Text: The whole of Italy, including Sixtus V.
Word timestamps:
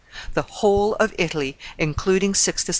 The 0.33 0.41
whole 0.41 0.95
of 0.95 1.13
Italy, 1.19 1.59
including 1.77 2.33
Sixtus 2.33 2.65
V. 2.65 2.69